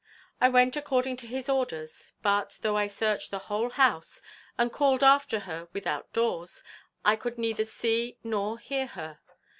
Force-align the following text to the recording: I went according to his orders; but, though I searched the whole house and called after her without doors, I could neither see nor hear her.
I 0.41 0.49
went 0.49 0.75
according 0.75 1.17
to 1.17 1.27
his 1.27 1.47
orders; 1.47 2.13
but, 2.23 2.57
though 2.63 2.75
I 2.75 2.87
searched 2.87 3.29
the 3.29 3.37
whole 3.37 3.69
house 3.69 4.19
and 4.57 4.73
called 4.73 5.03
after 5.03 5.41
her 5.41 5.67
without 5.73 6.11
doors, 6.11 6.63
I 7.05 7.15
could 7.15 7.37
neither 7.37 7.65
see 7.65 8.17
nor 8.23 8.57
hear 8.57 8.87
her. 8.87 9.19